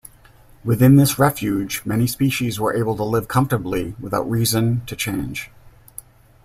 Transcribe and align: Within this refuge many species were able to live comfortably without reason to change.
Within 0.63 0.95
this 0.95 1.19
refuge 1.19 1.83
many 1.85 2.07
species 2.07 2.59
were 2.59 2.73
able 2.75 2.95
to 2.97 3.03
live 3.03 3.27
comfortably 3.27 3.95
without 3.99 4.27
reason 4.27 4.83
to 4.87 4.95
change. 4.95 5.51